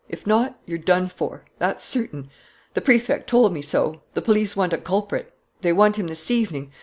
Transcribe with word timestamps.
If 0.09 0.25
not, 0.25 0.59
you're 0.65 0.79
done 0.79 1.09
for... 1.09 1.45
that's 1.59 1.83
certain... 1.83 2.31
the 2.73 2.81
Prefect 2.81 3.29
told 3.29 3.53
me 3.53 3.61
so.... 3.61 4.01
The 4.15 4.23
police 4.23 4.55
want 4.55 4.73
a 4.73 4.79
culprit... 4.79 5.31
they 5.61 5.71
want 5.73 5.99
him 5.99 6.07
this 6.07 6.31
evening.... 6.31 6.71